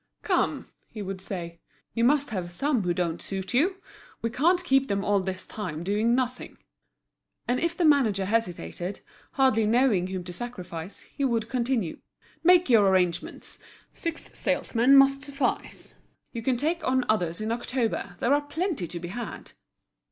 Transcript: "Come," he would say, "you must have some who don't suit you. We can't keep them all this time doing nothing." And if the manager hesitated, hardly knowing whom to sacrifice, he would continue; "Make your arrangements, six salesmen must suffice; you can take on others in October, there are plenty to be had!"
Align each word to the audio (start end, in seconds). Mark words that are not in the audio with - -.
"Come," 0.23 0.69
he 0.89 1.03
would 1.03 1.21
say, 1.21 1.59
"you 1.93 2.03
must 2.03 2.31
have 2.31 2.51
some 2.51 2.81
who 2.81 2.91
don't 2.91 3.21
suit 3.21 3.53
you. 3.53 3.75
We 4.23 4.31
can't 4.31 4.63
keep 4.63 4.87
them 4.87 5.05
all 5.05 5.19
this 5.19 5.45
time 5.45 5.83
doing 5.83 6.15
nothing." 6.15 6.57
And 7.47 7.59
if 7.59 7.77
the 7.77 7.85
manager 7.85 8.25
hesitated, 8.25 9.01
hardly 9.33 9.67
knowing 9.67 10.07
whom 10.07 10.23
to 10.23 10.33
sacrifice, 10.33 11.01
he 11.01 11.23
would 11.23 11.49
continue; 11.49 11.99
"Make 12.43 12.67
your 12.67 12.87
arrangements, 12.87 13.59
six 13.93 14.35
salesmen 14.35 14.95
must 14.97 15.21
suffice; 15.21 15.99
you 16.33 16.41
can 16.41 16.57
take 16.57 16.83
on 16.83 17.05
others 17.07 17.39
in 17.39 17.51
October, 17.51 18.15
there 18.17 18.33
are 18.33 18.41
plenty 18.41 18.87
to 18.87 18.99
be 18.99 19.09
had!" 19.09 19.51